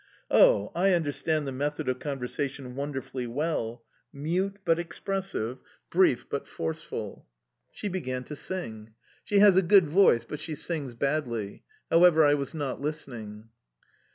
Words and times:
Oh! 0.31 0.71
I 0.73 0.93
understand 0.95 1.45
the 1.45 1.51
method 1.51 1.87
of 1.87 1.99
conversation 1.99 2.75
wonderfully 2.75 3.27
well: 3.27 3.83
mute 4.11 4.57
but 4.65 4.79
expressive, 4.79 5.59
brief 5.91 6.27
but 6.27 6.47
forceful!... 6.47 7.27
She 7.71 7.87
began 7.87 8.23
to 8.23 8.35
sing. 8.35 8.95
She 9.23 9.37
has 9.37 9.55
a 9.57 9.61
good 9.61 9.87
voice, 9.87 10.23
but 10.23 10.39
she 10.39 10.55
sings 10.55 10.95
badly... 10.95 11.61
However, 11.91 12.25
I 12.25 12.33
was 12.33 12.55
not 12.55 12.81
listening. 12.81 13.49